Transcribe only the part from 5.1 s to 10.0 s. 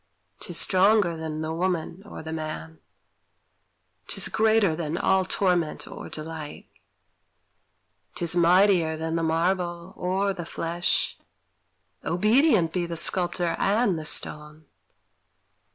torment or delight; 'T is mightier than the marble